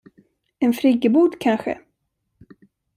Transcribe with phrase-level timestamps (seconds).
[0.61, 1.79] En friggebod, kanske?